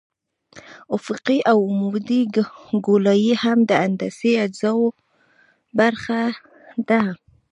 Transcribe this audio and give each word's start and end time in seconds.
افقي 0.97 1.37
او 1.51 1.57
عمودي 1.69 2.21
ګولایي 2.85 3.33
هم 3.41 3.59
د 3.69 3.71
هندسي 3.83 4.31
اجزاوو 4.45 4.87
برخه 5.79 6.21
ده 6.87 7.01